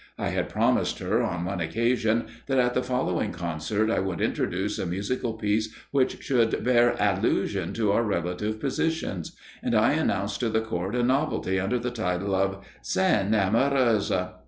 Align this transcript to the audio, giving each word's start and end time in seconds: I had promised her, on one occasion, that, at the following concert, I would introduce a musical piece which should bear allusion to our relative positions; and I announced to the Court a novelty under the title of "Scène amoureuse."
I 0.17 0.29
had 0.29 0.49
promised 0.49 0.97
her, 0.97 1.21
on 1.21 1.45
one 1.45 1.59
occasion, 1.61 2.25
that, 2.47 2.57
at 2.57 2.73
the 2.73 2.81
following 2.81 3.31
concert, 3.31 3.91
I 3.91 3.99
would 3.99 4.19
introduce 4.19 4.79
a 4.79 4.87
musical 4.87 5.33
piece 5.33 5.71
which 5.91 6.23
should 6.23 6.63
bear 6.63 6.95
allusion 6.99 7.71
to 7.73 7.91
our 7.91 8.01
relative 8.01 8.59
positions; 8.59 9.33
and 9.61 9.75
I 9.75 9.91
announced 9.91 10.39
to 10.39 10.49
the 10.49 10.61
Court 10.61 10.95
a 10.95 11.03
novelty 11.03 11.59
under 11.59 11.77
the 11.77 11.91
title 11.91 12.33
of 12.33 12.65
"Scène 12.81 13.35
amoureuse." 13.35 14.11